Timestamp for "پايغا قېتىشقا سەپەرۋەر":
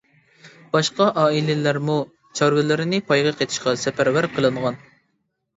3.13-4.29